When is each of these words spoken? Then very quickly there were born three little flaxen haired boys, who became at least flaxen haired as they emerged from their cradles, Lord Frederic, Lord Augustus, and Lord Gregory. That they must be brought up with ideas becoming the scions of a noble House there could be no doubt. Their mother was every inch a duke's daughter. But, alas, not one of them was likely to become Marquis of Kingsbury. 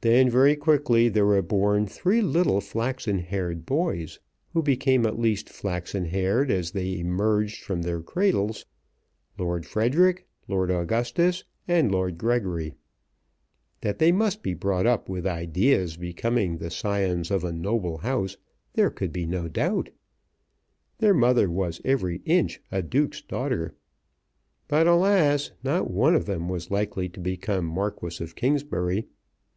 Then 0.00 0.28
very 0.28 0.56
quickly 0.56 1.08
there 1.08 1.24
were 1.26 1.40
born 1.42 1.86
three 1.86 2.20
little 2.20 2.60
flaxen 2.60 3.18
haired 3.20 3.64
boys, 3.64 4.18
who 4.52 4.60
became 4.60 5.06
at 5.06 5.20
least 5.20 5.48
flaxen 5.48 6.06
haired 6.06 6.50
as 6.50 6.72
they 6.72 6.98
emerged 6.98 7.62
from 7.62 7.82
their 7.82 8.00
cradles, 8.00 8.66
Lord 9.38 9.64
Frederic, 9.64 10.26
Lord 10.48 10.72
Augustus, 10.72 11.44
and 11.68 11.92
Lord 11.92 12.18
Gregory. 12.18 12.74
That 13.82 14.00
they 14.00 14.10
must 14.10 14.42
be 14.42 14.54
brought 14.54 14.84
up 14.84 15.08
with 15.08 15.24
ideas 15.28 15.96
becoming 15.96 16.58
the 16.58 16.68
scions 16.72 17.30
of 17.30 17.44
a 17.44 17.52
noble 17.52 17.98
House 17.98 18.36
there 18.72 18.90
could 18.90 19.12
be 19.12 19.24
no 19.26 19.46
doubt. 19.46 19.90
Their 20.98 21.14
mother 21.14 21.48
was 21.48 21.80
every 21.84 22.16
inch 22.24 22.60
a 22.72 22.82
duke's 22.82 23.20
daughter. 23.22 23.76
But, 24.66 24.88
alas, 24.88 25.52
not 25.62 25.88
one 25.88 26.16
of 26.16 26.26
them 26.26 26.48
was 26.48 26.72
likely 26.72 27.08
to 27.10 27.20
become 27.20 27.64
Marquis 27.64 28.20
of 28.24 28.34
Kingsbury. 28.34 29.06